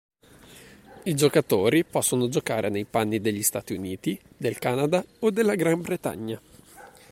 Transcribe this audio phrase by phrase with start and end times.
[1.03, 6.41] I giocatori possono giocare nei panni degli Stati Uniti, del Canada o della Gran Bretagna.